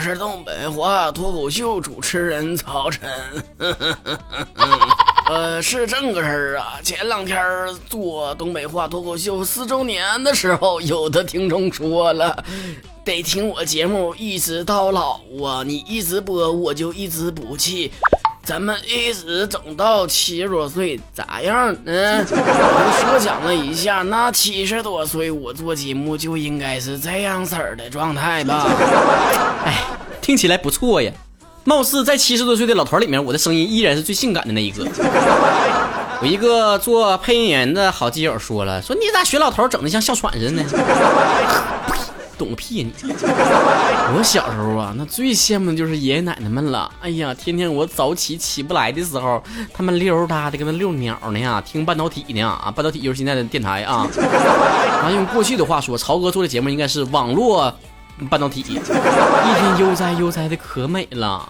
[0.00, 3.10] 我是东北话脱口秀主持人曹晨。
[5.28, 7.38] 呃，是这个事儿啊，前两天
[7.86, 12.42] 做东北话脱口秀四周年的时候，有的听众说了，
[13.04, 17.92] 得听我节目一直到老啊，你一直播我就一直不弃。
[18.50, 21.72] 咱们一直整到七十多岁，咋样？
[21.84, 28.66] 嗯，我设想了一下，那七十多岁我做节目就应该是这样式儿的状态吧？
[29.64, 29.84] 哎，
[30.20, 31.12] 听起来不错呀。
[31.62, 34.84] 貌似在七十多岁的老头里面，我的声音依然是最性感的那一个。
[36.20, 40.64] 我一个做配音员的好基友说了，说你咋学老头整的像哮喘似的呢？
[42.40, 42.90] 懂个屁你！
[44.16, 46.90] 我小时候啊，那最羡慕的就是爷爷奶奶们了。
[47.02, 49.42] 哎呀，天天我早起起不来的时候，
[49.74, 54.08] 他们溜达的跟那遛鸟呢呀，听半导体呢啊，半导体就是现在的电台啊。
[55.04, 57.70] 啊，用过去的话说，曹哥做的节目应该是网络
[58.30, 61.46] 半导体，一天悠哉悠哉的可美了。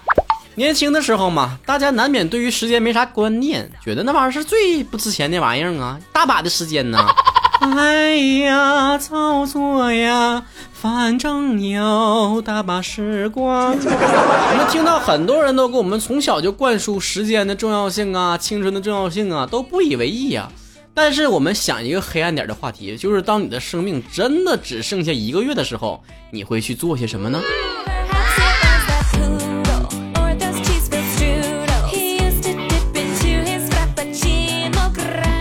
[0.57, 6.99] 年轻的时候嘛，大家难免对于时间没啥观念，觉得那玩意儿是最不值钱的玩意儿啊，大把的时间呢。
[7.61, 10.43] 哎呀，操作呀！
[10.81, 13.77] 反正有大把时光。
[13.77, 20.51] 我们听到很多人都给我们从小就灌输时间的重要性啊，青春的重要性啊，都不以为意啊。
[20.95, 27.39] 但是我们想一个黑暗点的话题，就是当你的生命真的只剩下一个月的时候，你会去做些什么呢？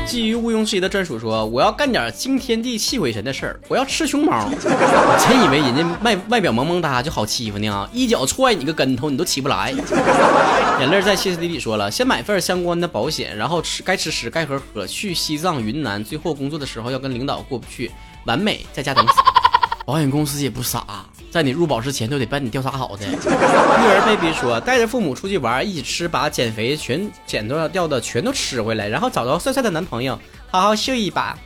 [0.10, 4.50] 基于毋庸置疑的专属说：“我要干点惊天地泣鬼神的事儿，我要吃熊猫。
[4.50, 9.72] 我真以为人家外外表萌萌哒就好欺负呢，一脚踹你个跟头，你都起不来。
[10.82, 17.92] ”眼泪在歇斯底里说了：“先买份相关的保险，然后吃该吃吃该喝喝，去西藏云南，最后工作的时候要跟领导过不去，
[18.26, 19.14] 完美在家等死。
[19.86, 20.84] 保险公司也不傻。”
[21.30, 23.06] 在你入保之前都得把你调查好的。
[23.10, 30.18] 育儿 baby 说，带着父母出去玩，一起吃，把减肥全减掉掉的全都吃回来，然后找到帅帅的男朋友，
[30.50, 31.38] 好好秀一把。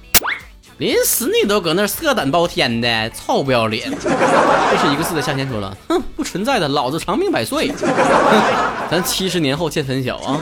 [0.80, 3.92] 临死你都搁那色胆包天的，臭不要脸！
[3.92, 7.72] 这是一个字的夏天说了，哼，不存在的，老子长命百岁。
[8.90, 10.40] 咱七十年后见分晓啊！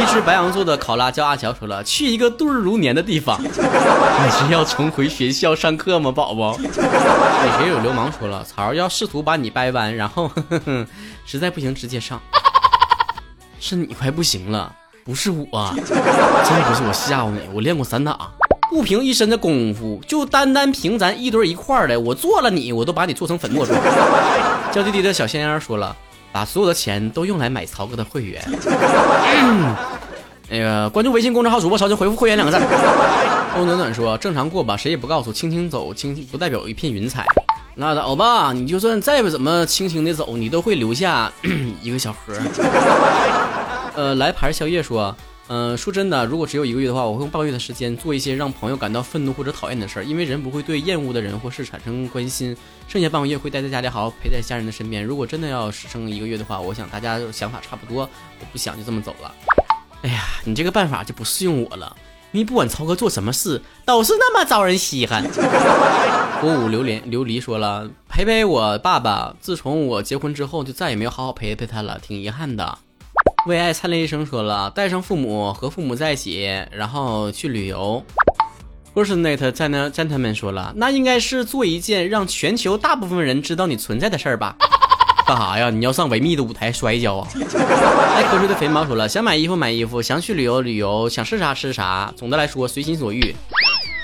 [0.00, 3.38] 一只白羊座的考拉叫阿乔说了，去一个度日如年的地方。
[3.42, 6.56] 你是要重回学校上课吗，宝宝？
[6.58, 6.68] 你
[7.58, 10.30] 谁有流氓说了，曹要试图把你掰弯，然后
[11.26, 12.20] 实在不行直接上。
[13.60, 14.72] 是你快不行了，
[15.04, 18.16] 不是我，真不是我吓唬你，我练过散打。
[18.70, 23.78] 不凭一身的功夫，就单单凭咱一堆一块的，我做了你，我都把你做成粉末状。
[24.70, 25.96] 娇滴滴的小仙儿说了，
[26.30, 28.42] 把所有的钱都用来买曹哥的会员。
[30.50, 32.64] 那个关注微信公众号主播曹就回复会员两个字。
[33.56, 37.24] 欧暖暖说，正常过吧，谁也不告诉，轻轻走，轻轻不代表一片云彩。
[37.74, 41.32] 那欧巴，你就算再怎么轻轻的走，你都会留下
[41.82, 42.34] 一个小盒。
[43.94, 45.16] 呃，来盘宵夜说。
[45.48, 52.54] 嗯，说真的，如果只有一个月的话，我会用半个月的时间做一些让朋友感到愤怒或者讨厌的事儿，因为人不会对厌恶的人或事产生关心。
[52.86, 55.02] 剩下半个月会待在家里，好好陪在家人的身边。
[55.02, 58.02] 如果真的要只剩一个月的话，我想大家想法差不多，
[58.40, 59.34] 我不想就这么走了。
[60.02, 61.96] 哎呀，你这个办法就不适用我了，
[62.32, 65.24] 因为不管曹哥做什么事，都是那么招人稀罕。
[66.40, 72.78] 国五榴莲琉璃说了，陪陪我爸爸，自从我结婚之后，就再也没有好好陪陪他了，挺遗憾的。
[73.46, 78.02] 为爱灿烂一生说了，带上父母和父母在一起，然后去旅游。
[78.92, 84.56] p e r s o n a t e 在那 gentleman 说了，那应该是做一件让全球大部分人知道你存在的事儿吧？
[85.26, 85.70] 干啥呀？
[85.70, 87.28] 你要上维密的舞台摔跤啊？
[88.16, 92.12] 爱瞌睡的肥猫说了，想买衣服买衣服，想去旅游旅游，想吃啥吃啥。
[92.16, 93.34] 总的来说，随心所欲。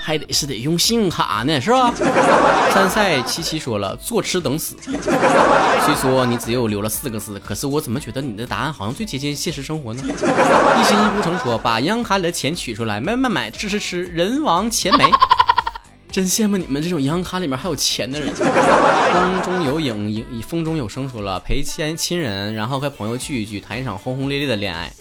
[0.05, 1.91] 还得是得用信用卡呢，是吧？
[2.71, 4.75] 参赛七七说了，坐吃等死。
[4.83, 10.03] 虽说你只有留了四个字，可是我怎么觉得你的答案好像最接近现实生活呢？
[10.05, 15.09] 一心一孤城说，把银行卡里的钱取出来，买买买，吃吃吃，人亡钱没。
[16.11, 18.31] 真羡慕你们这种银行卡里面还有钱的人。
[18.35, 24.91] 风中有影，影风中有声说了，陪亲亲人，然后和朋友聚一聚，谈一场轰轰烈烈的恋爱。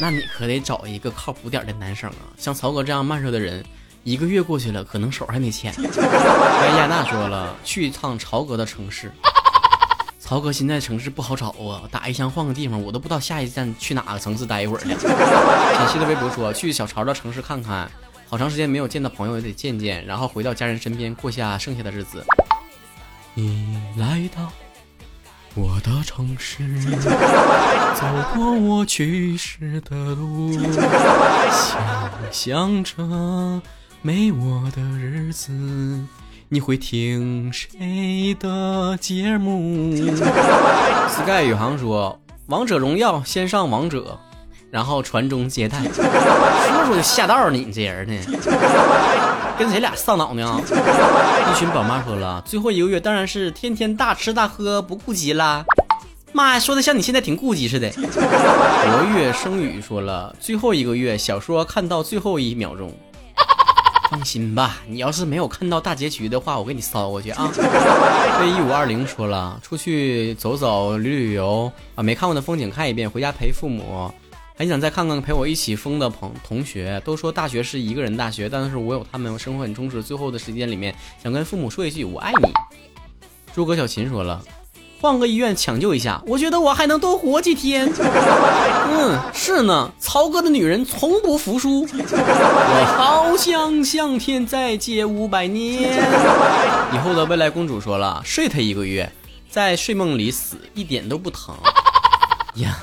[0.00, 3.64] 那你可得找一个靠谱点的男生啊，像曹哥这样慢热的人。
[4.04, 5.72] 一个月过去了，可能手还没牵。
[5.76, 9.12] 哎亚娜说了，去一趟曹哥的城市。
[10.18, 14.94] 曹哥现在城市不好找啊，打一枪换个地方，我都不知道下一站去哪个城市待一会儿呢。
[15.00, 17.90] 小溪的微博说，去小曹的城市看看，
[18.28, 22.24] 好长时间没有见到朋友，也得见见，然后回到家人身边，过下剩下的日子。
[23.32, 24.50] 你来到
[25.54, 26.62] 我的城市，
[27.94, 30.52] 走过我去时的路，
[31.50, 32.92] 想象着。
[34.00, 35.50] 没我的日子，
[36.48, 39.92] 你会听谁的节目？
[41.10, 44.16] Sky 宇航说：“王者荣耀先上王者，
[44.70, 48.14] 然后传宗接代。”说说就下道呢，你这人呢？
[49.58, 50.62] 跟谁俩上脑呢？
[50.62, 55.64] 一群宝妈说了：“最后一个月当然是天天大吃大喝，不顾及啦。”
[56.32, 57.90] 妈呀，说的像你现在挺顾及似的。
[57.98, 62.94] 博月生语说了：“最后一个月，小说看到最后一秒钟。”
[64.08, 67.50] 放心吧，你要是没有看到大结局的话，我给你捎过去啊。
[67.52, 74.10] 对一五二零说了，出去走走、旅旅游，把没看过的风景看一遍，回家陪父母。
[74.56, 77.00] 很想再看看陪我一起疯的朋同学。
[77.04, 80.02] 都说大学是一个人大学，但是我有他们，我生活很充实。
[80.02, 82.50] 最后的时间里面，想跟父母说一句我爱你。
[83.54, 84.42] 诸葛小琴说了。
[85.00, 87.88] 换个医院抢救一下，我觉得我还能多活几天。
[88.90, 91.82] 嗯，是呢，曹哥的女人从不服输。
[91.82, 95.92] 我 好想向天再借五百年。
[96.92, 99.12] 以后的未来公主说了，睡他一个月，
[99.48, 101.54] 在睡梦里死，一点都不疼。
[102.56, 102.78] 呀，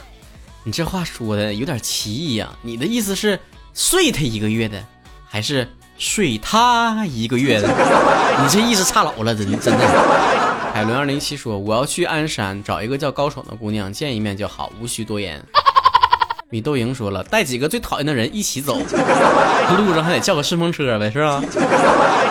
[0.63, 2.49] 你这话说的有点奇异呀。
[2.61, 3.37] 你的意思是
[3.73, 4.81] 睡他一个月的，
[5.27, 5.67] 还是
[5.97, 7.67] 睡他一个月的？
[8.41, 10.54] 你这意思差老了，真真的。
[10.75, 15.41] 海伦二零七说：“我要去鞍山找一个叫高爽的姑娘见一面就好，无需多言。
[16.51, 18.75] ”米豆莹说了：“带几个最讨厌的人一起走，
[19.77, 21.41] 路上还得叫个顺风车呗，是吧？”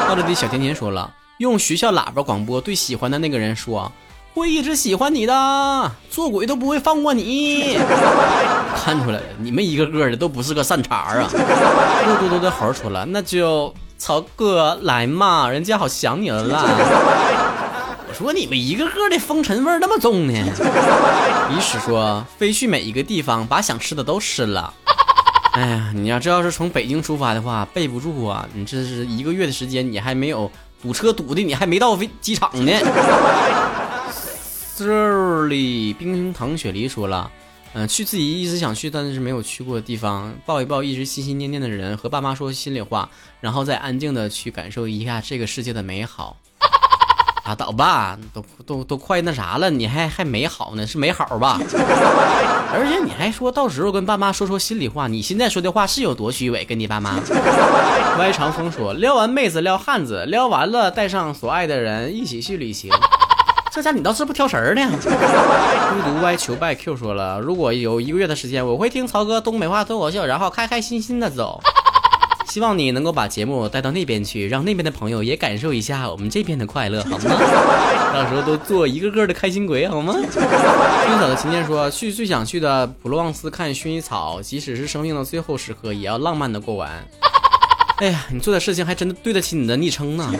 [0.06, 1.10] 到这里，小甜甜说了
[1.40, 3.90] ：“用学校喇叭广播对喜欢的那个人说，
[4.34, 7.78] 会一直喜欢你的，做鬼都不会放过你。
[8.76, 11.30] ”看出来了，你们一个个的都不是个善茬啊！
[12.06, 16.62] 肉嘟嘟的猴说了：“那就曹哥来嘛，人家好想你了啦。”
[18.14, 20.32] 说你们一个个的风尘味那么重呢？
[21.50, 24.72] 医师说飞去每一个地方，把想吃的都吃了。
[25.52, 28.48] 哎呀，你要这要是从北京出发的话，备不住啊！
[28.54, 30.50] 你这是一个月的时间，你还没有
[30.80, 32.72] 堵车堵的，你还没到飞机场呢。
[34.76, 37.30] 这里冰糖雪梨说了，
[37.74, 43.08] 嗯，去自己一直想去但是没有去过的地方，抱一抱一直心心念念的人，和爸妈说心里话，
[43.40, 46.36] 然后再安静的去感受一下这个世界的美好。
[47.46, 51.58] 拉倒吧，都都都快那啥了，你还还没好呢，是没好吧？
[52.72, 56.64] 而且你还说到时候跟爸妈说说心里话，你现在说的话是有多虚伪？
[56.64, 57.18] 跟你爸妈？
[58.18, 62.90] 歪长风说撩完妹子撩汉子，撩完了带上所爱的人一起去旅行。
[63.70, 64.88] 这家你倒是不挑食儿呢？
[64.92, 71.60] 孤独歪求拜 Q 说了，如果有一个月的时间，我会听曹哥东北话脱口秀，然后开开心心的走。
[72.46, 77.24] 希望你能够把节目带到那边去，让那边的朋友也感受一下我们这边的快乐，好吗？
[78.14, 80.14] 到时候都做一个个的开心鬼，好吗？
[80.14, 87.04] 薰衣草的琴键说，去最想去的普罗旺斯看薰衣草，即使是生命的最后时刻，也要浪漫的过完。
[87.98, 90.32] 哎呀，你做的事情还真的对得起你的昵称呢。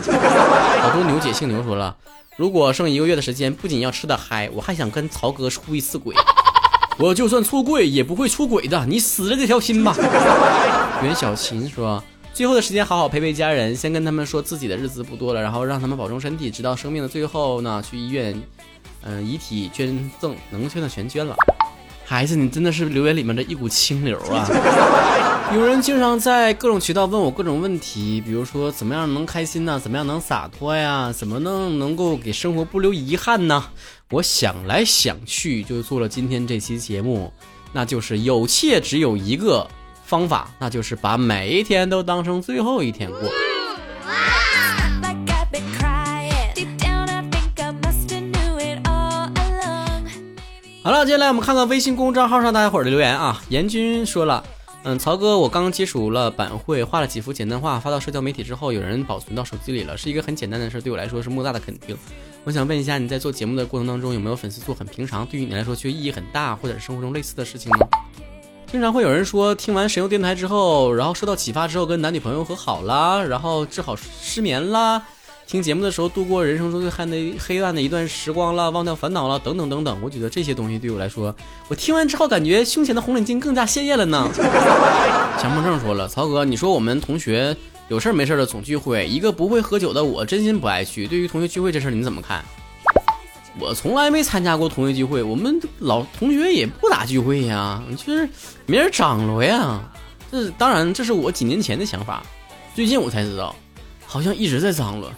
[0.81, 1.95] 好多牛姐姓牛说了，
[2.37, 6.15] 如果剩一个月的时间，不仅要吃的嗨，我还想跟曹哥出一次轨。
[6.97, 9.95] 我就算出柜也不会出轨的，你死了这条心吧。
[11.03, 12.01] 袁小琴说
[12.33, 18.41] ：“最后的时间好好陪陪家人，先跟他们说自己的日子不多了，然后让他们保重身体，直到生命的最后呢，去医院，
[19.03, 21.35] 嗯，遗体捐赠，能捐的全捐了。
[22.05, 24.47] 孩子，你真的是留言里面的一股清流啊！
[25.53, 29.79] 有人经常在各种渠道问我各种问题，比如说怎么样能开心呢？
[29.79, 31.11] 怎么样能洒脱呀？
[31.11, 33.65] 怎么能能够给生活不留遗憾呢？
[34.11, 37.33] 我想来想去，就做了今天这期节目，
[37.73, 39.67] 那就是有且只有一个。”
[40.05, 43.21] 方法，那就是把每一天都当成最后一天过。
[50.99, 53.43] 了，接下来我们看看微信公众账号上大家伙的留言啊。
[53.49, 54.41] 严军说了，
[54.83, 61.97] 嗯，曹哥，我刚接触了板绘，画了几幅简单画，发到社交媒体之后，有人保存到手机里了，是一个很简单的事，对我来说是莫大的肯定。
[62.45, 67.85] 我想问一下，你在做节目的过程当中，有没有粉丝做很平常，对于你来说却意义很大，或者是生活中类似的事情呢？
[68.71, 75.05] 经常会有人说，听完神游电台之后，然后受到启发之后，跟男女朋友和好啦，然后治好失眠啦，
[75.47, 79.97] 听节目的时候度过人生中最黑的黑暗的一段时光了，忘掉烦恼了，等等等等。
[80.01, 81.33] 我觉得这些东西对我来说，
[81.67, 84.27] 我听完之后感觉胸前的红领巾更加鲜艳了呢。
[85.39, 87.55] 强迫症说了，曹哥，你说我们同学
[87.89, 91.07] 有事没事的总聚会，一个不会喝酒的我真心不爱去。
[91.07, 92.43] 对于同学聚会这事儿你怎么看？
[93.59, 98.27] 我从来没参加过同学聚会，我们老同学也不咋聚会呀，就是
[98.65, 99.79] 没人张罗呀。
[100.31, 102.23] 这当然，这是我几年前的想法，
[102.73, 103.55] 最近我才知道，
[104.05, 105.09] 好像一直在张罗，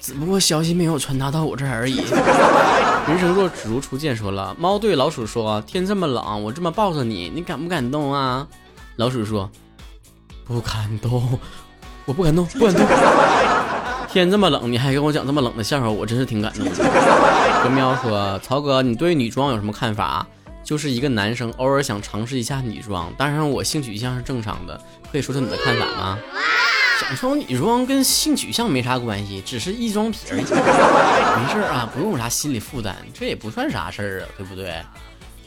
[0.00, 1.96] 只不过消息没有传达到我这儿而已。
[3.08, 8.46] 人生若只如初见，说了，猫对老鼠说：“天这么冷，我这么抱着你，你感不感动啊？”
[8.96, 9.50] 老鼠说
[10.44, 11.38] ：“不感动，
[12.04, 12.86] 我不敢动，不敢动。
[14.10, 16.70] ”天这么冷，你还跟我讲这么冷的笑话，我真是挺感动的。
[17.62, 20.26] 何喵说：“曹哥，你对女装有什么看法？
[20.62, 24.78] 就是一个男生偶尔想尝试一下女装，当然我性取向是正常的，
[25.10, 26.18] 可以说说你的看法吗？”
[27.00, 30.40] 想穿女装跟性取向没啥关系，只是异装癖而已。
[30.40, 34.82] 没事啊，不用啥心理负担，这也不算啥事儿啊，对不对？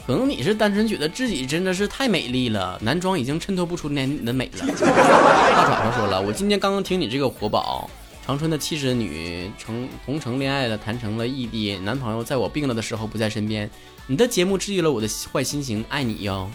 [0.08, 4.66] 可能你是单纯觉得自己真的是太美丽了，男装已经衬托不出你的美了。
[4.66, 7.90] 大爪爪说了，我今天刚刚听你这个活宝，
[8.26, 13.70] 长春的七十女成同城恋爱了，谈成了异地，男朋友在我病了的时候不在身边，
[14.08, 16.50] 你的节目治愈了我的坏心情，爱你哟。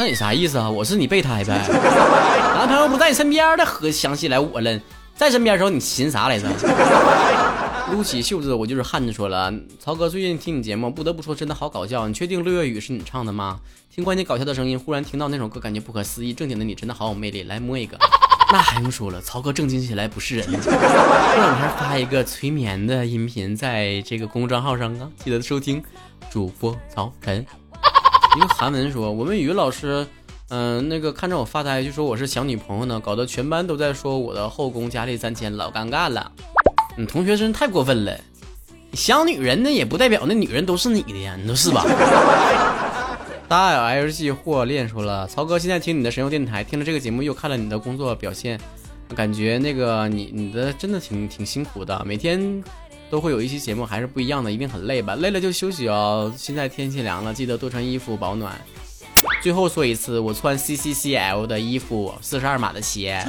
[0.00, 0.70] 那你啥意思啊？
[0.70, 1.62] 我是你备胎呗？
[2.56, 4.80] 男朋友不在你身边的，和想起来我了。
[5.14, 6.48] 在身边的时候，你寻啥来着？
[7.92, 9.12] 撸起袖子，我就是汉子。
[9.12, 12.08] 说了，曹哥最近听你节目，不得不说真的好搞笑。
[12.08, 13.60] 你确定《六月雨》是你唱的吗？
[13.94, 16.32] 听关键搞笑的声音，忽然听到那首歌，感觉不可思议。
[16.32, 17.98] 正经的你真的好有魅力，来摸一个。
[18.50, 20.46] 那还用说了，曹哥正经起来不是人。
[20.50, 25.82] 过两天发一个催眠的音频在这个公众账号上啊，记得收听。
[26.30, 27.44] 主播曹晨。
[28.36, 30.06] 一个韩文说：“我们语文老师，
[30.50, 36.30] 嗯，那个看着我发呆，就说我是想女朋友呢，搞得全班都在说我的后宫佳丽三千，老尴尬了。
[36.96, 38.16] 你同学真太过分了，
[38.92, 41.84] 想女人呢也不代表那女人都是你的呀，你说是吧？”
[43.48, 48.60] 大 L G 霍练说了：“曹哥，现在听你的神游电台，听了这个节目，又看了你的工作表现，
[49.16, 52.62] 感觉那个你你的真的挺挺辛苦的，每天。”
[53.10, 55.16] 都会有一期节目还是不一样的，一定很累吧？
[55.16, 56.32] 累了就休息哦。
[56.38, 58.56] 现在天气凉了，记得多穿衣服保暖。
[59.42, 63.22] 最后说一次，我穿 C C C L 的衣服，四十二码的鞋。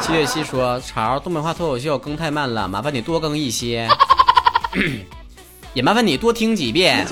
[0.00, 3.88] 七月七说：“潮东北话脱口秀更太慢了，麻烦你多更一些，
[5.74, 7.04] 也麻烦你多听几遍。”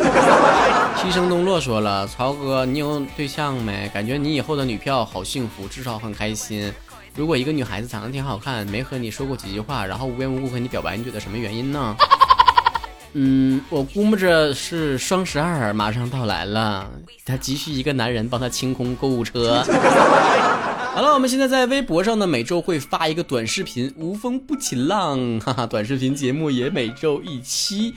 [0.97, 3.91] 七生东落说了：“曹哥，你有对象没？
[3.93, 6.73] 感觉你以后的女票好幸福，至少很开心。”
[7.17, 11.97] 如果一个女孩子长得挺好看，没和你说过几句话，然后无缘无故和你表白，你觉得什么原因呢？
[13.15, 16.91] 嗯，我估摸着是双十二马上到来了，
[17.25, 19.65] 她急需一个男人帮她清空购物车。
[20.93, 27.95] 好了，我们现在在微博上呢，每周会发一个短视频，无风不起浪，哈哈，短视频节目也每周一期。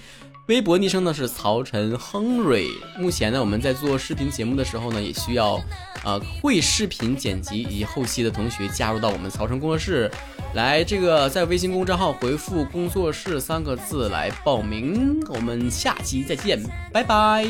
[0.49, 2.67] 微博昵称呢是曹晨亨瑞。
[2.97, 5.61] 目前呢，我们在做视频节目的时候呢，也需要，
[6.03, 10.09] 呃，会视频剪辑以及后期的同学加入到我们曹晨工作室
[10.55, 10.83] 来。
[10.83, 15.19] 这个在微信公众号回复“工作室”三个字来报名。
[15.29, 16.59] 我们下期再见，
[16.91, 17.45] 拜拜。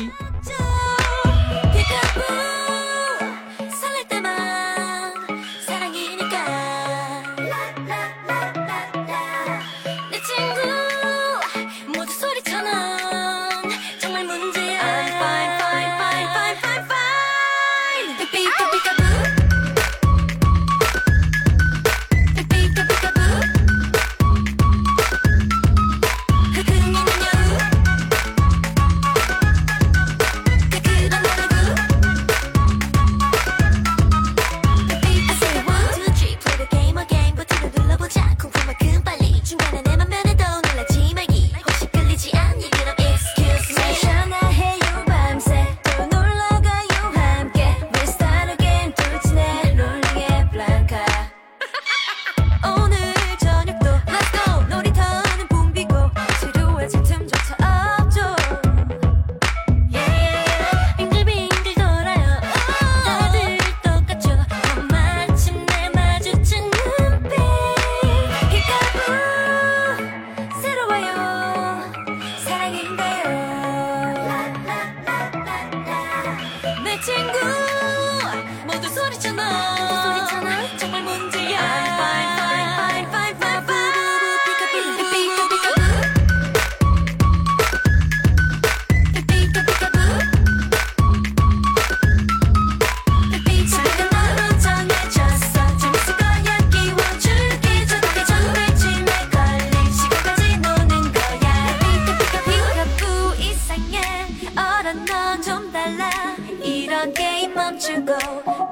[107.20, 108.16] 게임 멈추고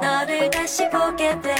[0.00, 1.54] 너를 다시 보게 돼.